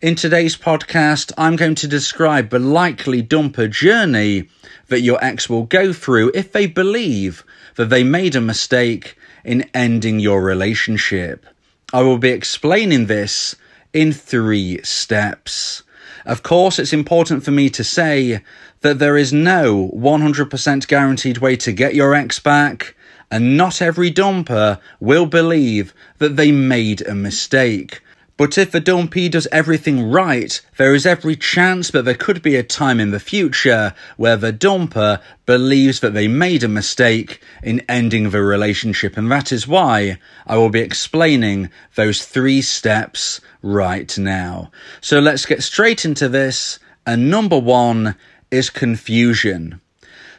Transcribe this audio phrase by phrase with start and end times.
[0.00, 4.48] In today's podcast, I'm going to describe the likely dumper journey
[4.86, 9.68] that your ex will go through if they believe that they made a mistake in
[9.74, 11.44] ending your relationship.
[11.92, 13.56] I will be explaining this
[13.92, 15.82] in three steps.
[16.24, 18.44] Of course, it's important for me to say
[18.82, 22.94] that there is no 100% guaranteed way to get your ex back,
[23.32, 28.00] and not every dumper will believe that they made a mistake.
[28.38, 32.54] But if the dumpee does everything right, there is every chance that there could be
[32.54, 37.82] a time in the future where the dumper believes that they made a mistake in
[37.88, 39.16] ending the relationship.
[39.16, 44.70] And that is why I will be explaining those three steps right now.
[45.00, 46.78] So let's get straight into this.
[47.04, 48.14] And number one
[48.52, 49.80] is confusion.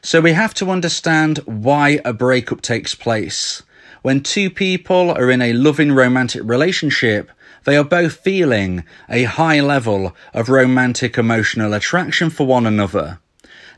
[0.01, 3.61] So we have to understand why a breakup takes place.
[4.03, 7.29] When two people are in a loving romantic relationship,
[7.65, 13.19] they are both feeling a high level of romantic emotional attraction for one another.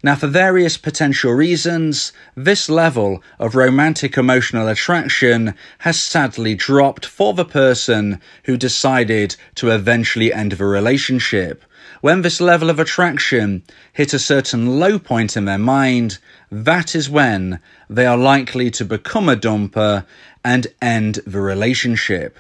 [0.04, 7.36] Now, for various potential reasons, this level of romantic emotional attraction has sadly dropped for
[7.36, 11.64] the person who decided to eventually end the relationship.
[12.02, 13.62] When this level of attraction
[13.94, 16.18] hit a certain low point in their mind,
[16.52, 20.08] that is when they are likely to become a dumper
[20.44, 22.40] and end the relationship.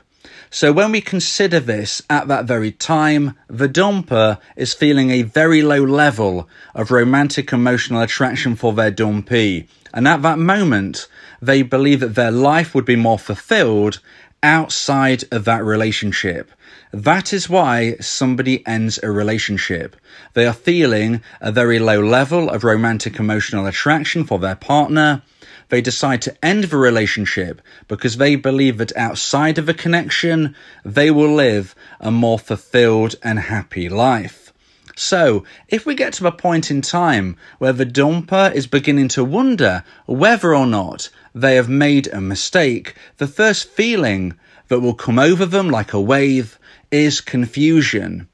[0.54, 5.62] So when we consider this at that very time, the dumper is feeling a very
[5.62, 9.70] low level of romantic emotional attraction for their dumpee.
[9.94, 11.08] And at that moment,
[11.42, 14.02] they believe that their life would be more fulfilled
[14.44, 16.52] outside of that relationship.
[16.92, 19.96] That is why somebody ends a relationship.
[20.34, 25.22] They are feeling a very low level of romantic emotional attraction for their partner
[25.72, 31.10] they decide to end the relationship because they believe that outside of a connection, they
[31.10, 34.52] will live a more fulfilled and happy life.
[34.98, 39.24] So, if we get to a point in time where the dumper is beginning to
[39.24, 45.18] wonder whether or not they have made a mistake, the first feeling that will come
[45.18, 46.60] over them like a wave
[46.92, 48.28] is confusion.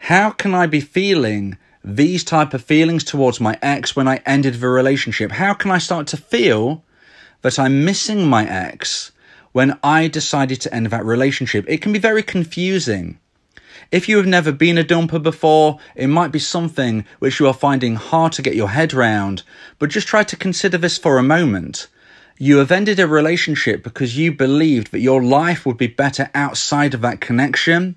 [0.00, 4.54] How can I be feeling these type of feelings towards my ex when I ended
[4.54, 5.32] the relationship?
[5.32, 6.84] How can I start to feel
[7.42, 9.12] that I'm missing my ex
[9.52, 11.64] when I decided to end that relationship?
[11.68, 13.18] It can be very confusing.
[13.90, 17.54] If you have never been a dumper before, it might be something which you are
[17.54, 19.44] finding hard to get your head round,
[19.78, 21.86] but just try to consider this for a moment.
[22.38, 26.92] You have ended a relationship because you believed that your life would be better outside
[26.92, 27.96] of that connection,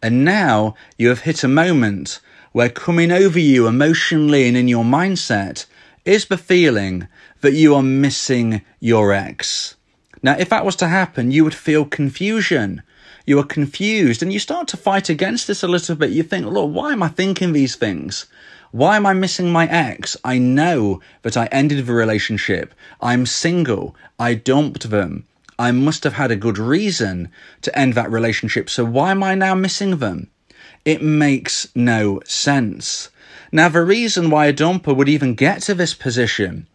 [0.00, 2.20] and now you have hit a moment
[2.56, 5.66] where coming over you emotionally and in your mindset
[6.06, 7.06] is the feeling
[7.42, 9.76] that you are missing your ex.
[10.22, 12.80] Now, if that was to happen, you would feel confusion.
[13.26, 16.12] You are confused and you start to fight against this a little bit.
[16.12, 18.24] You think, look, why am I thinking these things?
[18.70, 20.16] Why am I missing my ex?
[20.24, 22.72] I know that I ended the relationship.
[23.02, 23.94] I'm single.
[24.18, 25.26] I dumped them.
[25.58, 27.28] I must have had a good reason
[27.60, 28.70] to end that relationship.
[28.70, 30.30] So why am I now missing them?
[30.86, 33.10] It makes no sense.
[33.50, 36.68] Now, the reason why a dumper would even get to this position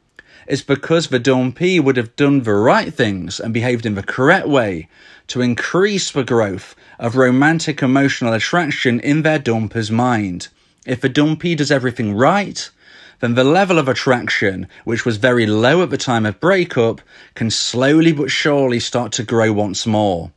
[0.49, 4.49] is because the dumpee would have done the right things and behaved in the correct
[4.49, 4.89] way
[5.27, 10.49] to increase the growth of romantic emotional attraction in their dumper's mind.
[10.85, 12.69] If the dumpee does everything right,
[13.21, 16.99] then the level of attraction, which was very low at the time of breakup,
[17.33, 20.31] can slowly but surely start to grow once more.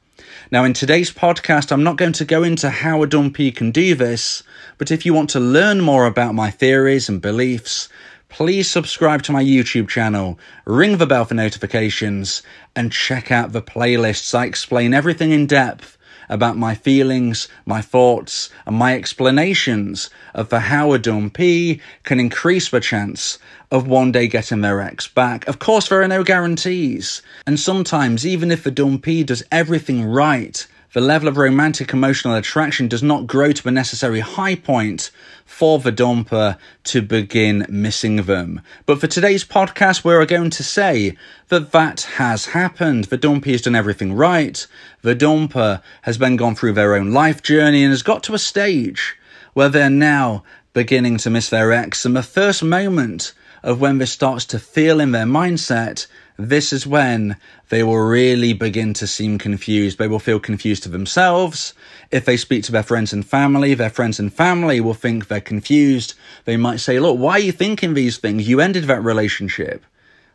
[0.54, 3.96] Now, in today's podcast, I'm not going to go into how a dumpee can do
[3.96, 4.44] this,
[4.78, 7.88] but if you want to learn more about my theories and beliefs,
[8.28, 12.44] please subscribe to my YouTube channel, ring the bell for notifications,
[12.76, 14.32] and check out the playlists.
[14.32, 15.98] I explain everything in depth
[16.28, 22.80] about my feelings, my thoughts, and my explanations of how a dumpee can increase the
[22.80, 23.38] chance
[23.70, 25.46] of one day getting their ex back.
[25.48, 27.22] Of course, there are no guarantees.
[27.46, 32.87] And sometimes, even if the dumpee does everything right, the level of romantic emotional attraction
[32.87, 35.11] does not grow to the necessary high point
[35.44, 38.61] for the dumper to begin missing them.
[38.87, 41.17] But for today's podcast, we're going to say
[41.49, 43.05] that that has happened.
[43.05, 44.64] The dumpee has done everything right.
[45.02, 48.38] The dumper has been gone through their own life journey and has got to a
[48.38, 49.17] stage
[49.52, 50.44] where they're now
[50.75, 52.05] beginning to miss their ex.
[52.05, 56.86] And the first moment of when this starts to feel in their mindset this is
[56.86, 57.36] when
[57.69, 59.98] they will really begin to seem confused.
[59.98, 61.75] They will feel confused to themselves.
[62.10, 65.40] If they speak to their friends and family, their friends and family will think they're
[65.40, 66.14] confused.
[66.44, 68.48] They might say, Look, why are you thinking these things?
[68.48, 69.84] You ended that relationship.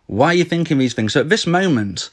[0.08, 1.14] Why are you thinking these things?
[1.14, 2.10] So at this moment,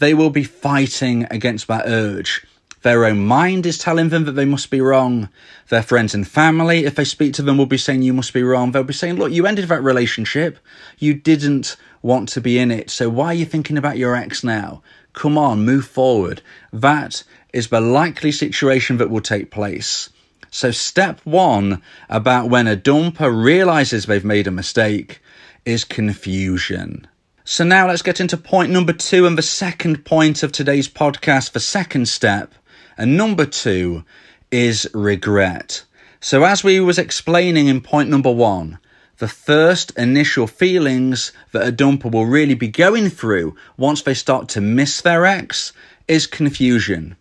[0.00, 2.44] they will be fighting against that urge.
[2.82, 5.28] Their own mind is telling them that they must be wrong.
[5.68, 8.42] Their friends and family, if they speak to them, will be saying you must be
[8.42, 8.70] wrong.
[8.70, 10.58] They'll be saying, look, you ended that relationship.
[10.98, 12.90] You didn't want to be in it.
[12.90, 14.82] So why are you thinking about your ex now?
[15.12, 16.42] Come on, move forward.
[16.72, 20.10] That is the likely situation that will take place.
[20.50, 25.20] So step one about when a dumper realizes they've made a mistake
[25.64, 27.06] is confusion.
[27.44, 31.52] So now let's get into point number two and the second point of today's podcast,
[31.52, 32.54] the second step.
[32.96, 34.04] And number two
[34.50, 35.84] is regret.
[36.20, 38.78] So as we was explaining in point number one,
[39.18, 44.48] the first initial feelings that a dumper will really be going through once they start
[44.48, 45.72] to miss their ex
[46.06, 47.16] is confusion.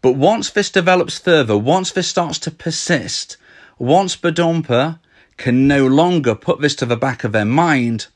[0.00, 3.36] But once this develops further, once this starts to persist,
[3.78, 4.98] once the dumper
[5.36, 8.08] can no longer put this to the back of their mind,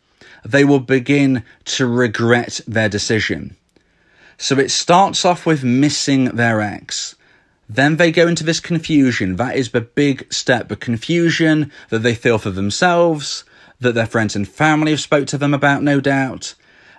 [0.44, 3.56] they will begin to regret their decision.
[4.37, 7.14] So it starts off with missing their ex.
[7.68, 9.36] Then they go into this confusion.
[9.36, 13.44] That is the big step, the confusion that they feel for themselves,
[13.80, 16.54] that their friends and family have spoke to them about, no doubt.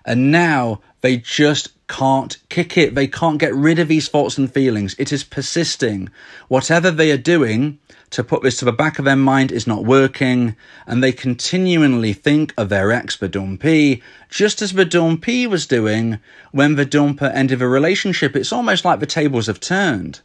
[0.05, 2.95] And now they just can't kick it.
[2.95, 4.95] They can't get rid of these thoughts and feelings.
[4.99, 6.09] It is persisting.
[6.47, 7.79] Whatever they are doing
[8.09, 10.55] to put this to the back of their mind is not working,
[10.85, 16.19] and they continually think of their ex the Dumpee, just as the Dumpee was doing
[16.51, 18.35] when the dumper ended the relationship.
[18.35, 20.21] It's almost like the tables have turned.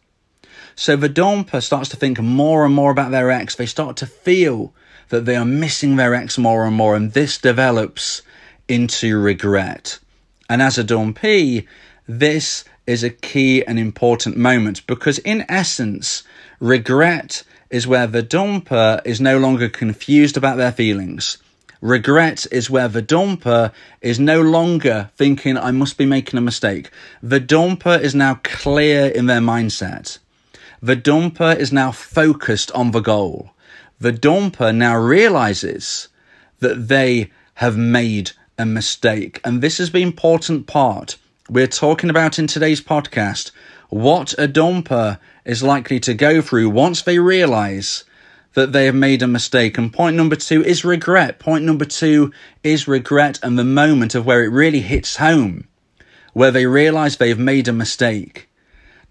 [0.75, 3.55] So the dumper starts to think more and more about their ex.
[3.55, 4.73] They start to feel
[5.11, 8.23] that they are missing their ex more and more, and this develops
[8.69, 9.99] into regret.
[10.49, 11.67] And as a dumpee,
[12.07, 16.23] this is a key and important moment because, in essence,
[16.61, 21.39] regret is where the dumper is no longer confused about their feelings.
[21.81, 26.91] Regret is where the dumper is no longer thinking, I must be making a mistake.
[27.23, 30.19] The dumper is now clear in their mindset.
[30.85, 33.53] The dumper is now focused on the goal.
[34.01, 36.09] The dumper now realizes
[36.59, 39.41] that they have made a mistake.
[39.45, 41.19] And this is the important part
[41.49, 43.53] we're talking about in today's podcast.
[43.91, 48.03] What a dumper is likely to go through once they realize
[48.55, 49.79] that they have made a mistake.
[49.79, 51.39] And point number two is regret.
[51.39, 52.33] Point number two
[52.65, 55.69] is regret and the moment of where it really hits home,
[56.33, 58.49] where they realize they've made a mistake.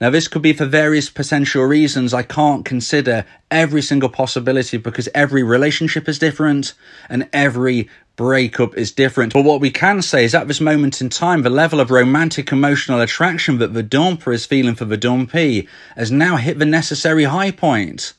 [0.01, 2.11] Now, this could be for various potential reasons.
[2.11, 6.73] I can't consider every single possibility because every relationship is different
[7.07, 9.31] and every breakup is different.
[9.31, 12.51] But what we can say is at this moment in time, the level of romantic
[12.51, 17.25] emotional attraction that the dumper is feeling for the dumpee has now hit the necessary
[17.25, 18.13] high point.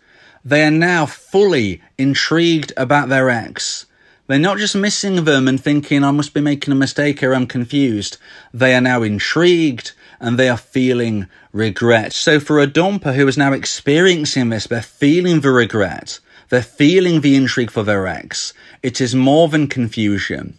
[0.45, 3.87] They are now fully intrigued about their ex.
[4.29, 7.47] They're not just missing them and thinking, I must be making a mistake or I'm
[7.47, 8.19] confused.
[8.55, 12.12] They are now intrigued and they are feeling regret.
[12.12, 16.21] So for a dumper who is now experiencing this, they're feeling the regret.
[16.50, 18.52] They're feeling the intrigue for their ex.
[18.83, 20.59] It is more than confusion.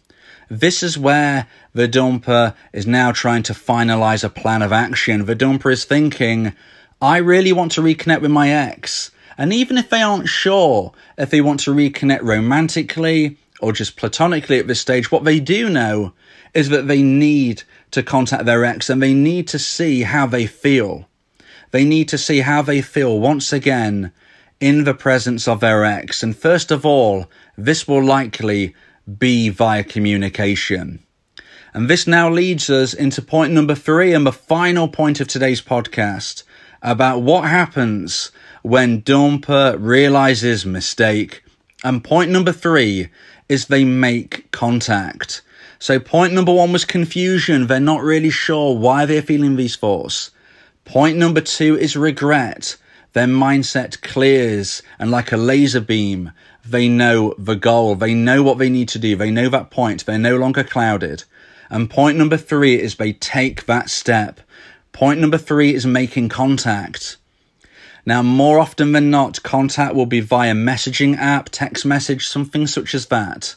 [0.50, 5.26] This is where the dumper is now trying to finalize a plan of action.
[5.26, 6.54] The dumper is thinking,
[7.02, 9.12] I really want to reconnect with my ex.
[9.38, 14.60] And even if they aren't sure if they want to reconnect romantically or just platonically
[14.60, 16.12] at this stage, what they do know
[16.54, 20.46] is that they need to contact their ex and they need to see how they
[20.46, 21.08] feel.
[21.72, 24.12] They need to see how they feel once again
[24.60, 26.22] in the presence of their ex.
[26.22, 28.76] And first of all, this will likely
[29.18, 31.02] be via communication.
[31.74, 35.62] And this now leads us into point number three and the final point of today's
[35.62, 36.44] podcast
[36.82, 38.30] about what happens
[38.62, 41.44] when Dumper realizes mistake.
[41.84, 43.10] And point number three
[43.54, 45.44] is they make contact.
[45.78, 47.68] So point number one was confusion.
[47.68, 50.32] They're not really sure why they're feeling these thoughts.
[50.86, 52.78] Point number two is regret.
[53.14, 56.32] Their mindset clears and like a laser beam,
[56.66, 57.94] they know the goal.
[57.94, 59.16] They know what they need to do.
[59.16, 60.06] They know that point.
[60.06, 61.26] They're no longer clouded.
[61.70, 64.42] And point number three is they take that step.
[64.94, 67.18] Point number three is making contact.
[68.06, 72.94] Now, more often than not, contact will be via messaging app, text message, something such
[72.94, 73.56] as that.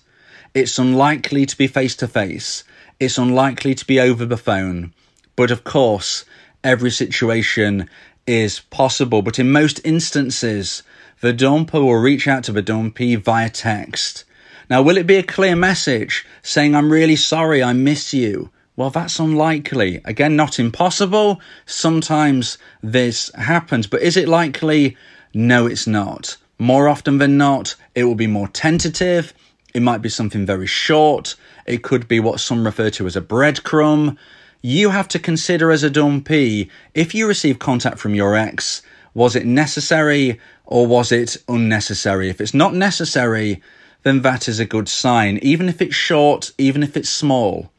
[0.54, 2.62] It's unlikely to be face to face.
[3.00, 4.94] It's unlikely to be over the phone.
[5.34, 6.24] But of course,
[6.62, 7.90] every situation
[8.26, 9.20] is possible.
[9.20, 10.82] But in most instances,
[11.20, 14.24] the dumper will reach out to the dumpee via text.
[14.70, 18.50] Now, will it be a clear message saying, I'm really sorry, I miss you?
[18.76, 20.02] Well, that's unlikely.
[20.04, 21.40] Again, not impossible.
[21.64, 24.99] Sometimes this happens, but is it likely?
[25.33, 26.37] No, it's not.
[26.59, 29.33] More often than not, it will be more tentative.
[29.73, 31.37] It might be something very short.
[31.64, 34.18] It could be what some refer to as a breadcrumb.
[34.61, 38.83] You have to consider as a dumpee if you receive contact from your ex,
[39.14, 42.28] was it necessary or was it unnecessary?
[42.28, 43.62] If it's not necessary,
[44.02, 47.71] then that is a good sign, even if it's short, even if it's small.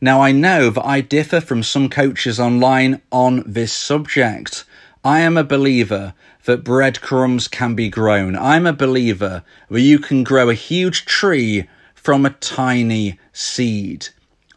[0.00, 4.64] Now, I know that I differ from some coaches online on this subject.
[5.04, 6.14] I am a believer
[6.44, 8.36] that breadcrumbs can be grown.
[8.36, 14.08] I'm a believer that you can grow a huge tree from a tiny seed.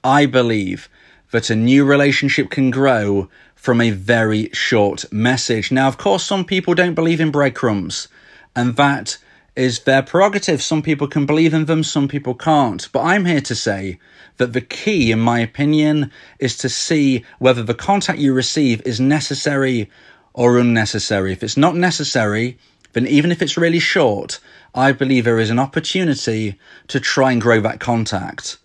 [0.03, 0.89] I believe
[1.31, 5.71] that a new relationship can grow from a very short message.
[5.71, 8.07] Now, of course, some people don't believe in breadcrumbs,
[8.55, 9.17] and that
[9.61, 10.59] is their prerogative.
[10.59, 12.89] Some people can believe in them, some people can't.
[12.91, 13.99] But I'm here to say
[14.37, 18.99] that the key, in my opinion, is to see whether the contact you receive is
[18.99, 19.87] necessary
[20.33, 21.31] or unnecessary.
[21.31, 22.57] If it's not necessary,
[22.93, 24.39] then even if it's really short,
[24.73, 28.57] I believe there is an opportunity to try and grow that contact.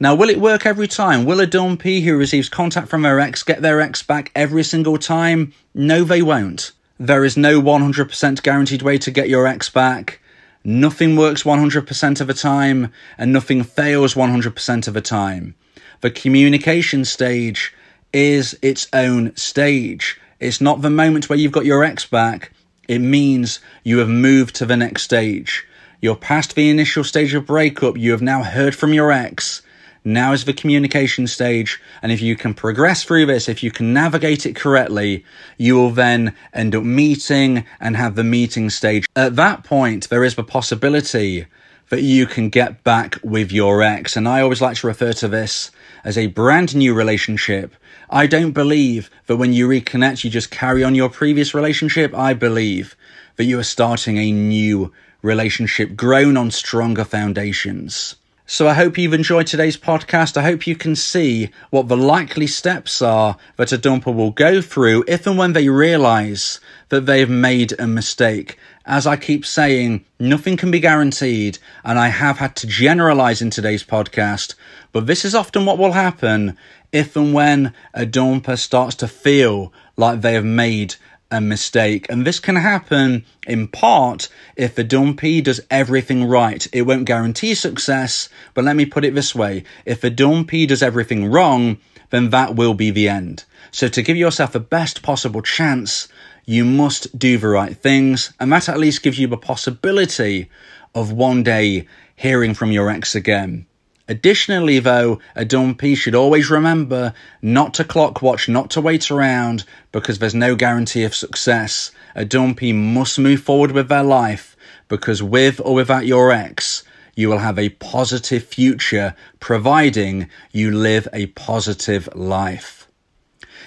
[0.00, 1.24] Now, will it work every time?
[1.26, 4.98] Will a dumpee who receives contact from their ex get their ex back every single
[4.98, 5.52] time?
[5.74, 6.72] No, they won't.
[6.98, 10.19] There is no 100% guaranteed way to get your ex back.
[10.62, 15.54] Nothing works 100% of the time, and nothing fails 100% of the time.
[16.02, 17.74] The communication stage
[18.12, 20.20] is its own stage.
[20.38, 22.52] It's not the moment where you've got your ex back.
[22.88, 25.66] It means you have moved to the next stage.
[26.00, 27.96] You're past the initial stage of breakup.
[27.96, 29.62] You have now heard from your ex.
[30.04, 33.92] Now is the communication stage, and if you can progress through this, if you can
[33.92, 35.24] navigate it correctly,
[35.58, 39.06] you will then end up meeting and have the meeting stage.
[39.14, 41.46] At that point, there is the possibility
[41.90, 45.28] that you can get back with your ex, and I always like to refer to
[45.28, 45.70] this
[46.02, 47.74] as a brand new relationship.
[48.08, 52.14] I don't believe that when you reconnect, you just carry on your previous relationship.
[52.14, 52.96] I believe
[53.36, 54.92] that you are starting a new
[55.22, 58.16] relationship grown on stronger foundations.
[58.52, 60.36] So I hope you've enjoyed today's podcast.
[60.36, 64.60] I hope you can see what the likely steps are that a dumper will go
[64.60, 68.58] through if and when they realize that they've made a mistake.
[68.84, 73.50] As I keep saying, nothing can be guaranteed, and I have had to generalize in
[73.50, 74.56] today's podcast,
[74.90, 76.56] but this is often what will happen
[76.90, 80.96] if and when a dumper starts to feel like they have made
[81.30, 82.06] a mistake.
[82.08, 86.66] And this can happen in part if the dumpee does everything right.
[86.72, 89.64] It won't guarantee success, but let me put it this way.
[89.84, 91.78] If the dumpee does everything wrong,
[92.10, 93.44] then that will be the end.
[93.70, 96.08] So to give yourself the best possible chance,
[96.44, 98.32] you must do the right things.
[98.40, 100.50] And that at least gives you the possibility
[100.94, 103.66] of one day hearing from your ex again.
[104.10, 109.62] Additionally, though, a dumpee should always remember not to clock watch, not to wait around,
[109.92, 111.92] because there's no guarantee of success.
[112.16, 114.56] A dumpee must move forward with their life,
[114.88, 116.82] because with or without your ex,
[117.14, 122.88] you will have a positive future, providing you live a positive life.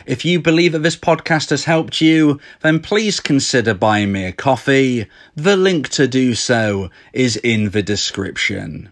[0.06, 4.34] If you believe that this podcast has helped you, then please consider buying me a
[4.34, 5.08] coffee.
[5.38, 8.92] The link to do so is in the description.